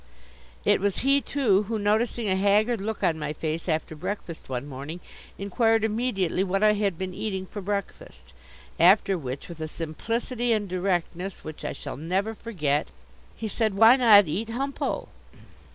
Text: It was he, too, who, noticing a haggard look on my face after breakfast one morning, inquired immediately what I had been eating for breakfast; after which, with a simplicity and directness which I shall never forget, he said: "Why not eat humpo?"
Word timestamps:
It 0.65 0.81
was 0.81 0.97
he, 1.05 1.21
too, 1.21 1.61
who, 1.69 1.77
noticing 1.77 2.27
a 2.27 2.35
haggard 2.35 2.81
look 2.81 3.03
on 3.03 3.19
my 3.19 3.33
face 3.33 3.69
after 3.69 3.95
breakfast 3.95 4.49
one 4.49 4.65
morning, 4.67 4.99
inquired 5.37 5.83
immediately 5.83 6.43
what 6.43 6.63
I 6.63 6.73
had 6.73 6.97
been 6.97 7.13
eating 7.13 7.45
for 7.45 7.61
breakfast; 7.61 8.33
after 8.79 9.15
which, 9.15 9.47
with 9.47 9.61
a 9.61 9.67
simplicity 9.67 10.53
and 10.53 10.67
directness 10.67 11.43
which 11.43 11.63
I 11.63 11.73
shall 11.73 11.97
never 11.97 12.33
forget, 12.33 12.87
he 13.35 13.47
said: 13.47 13.75
"Why 13.75 13.95
not 13.95 14.27
eat 14.27 14.47
humpo?" 14.49 15.07